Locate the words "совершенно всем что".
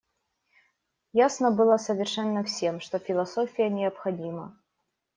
1.77-2.97